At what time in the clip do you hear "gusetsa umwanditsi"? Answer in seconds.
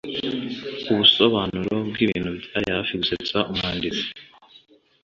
3.01-4.05